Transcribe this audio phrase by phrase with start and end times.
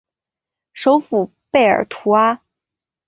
[0.73, 2.41] 首府贝尔图阿。